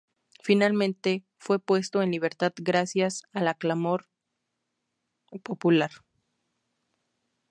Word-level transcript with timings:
Finalmente 0.41 1.23
fue 1.37 1.59
puesto 1.59 2.01
en 2.01 2.09
libertad 2.09 2.53
gracias 2.55 3.21
al 3.33 3.55
clamor 3.57 4.09
popular. 5.43 5.91